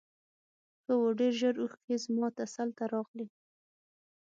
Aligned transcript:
ښه 0.83 0.93
و 1.01 1.03
ډېر 1.19 1.33
ژر 1.41 1.55
اوښکې 1.61 1.95
زما 2.03 2.27
تسل 2.37 2.69
ته 2.77 2.83
راغلې. 2.93 3.27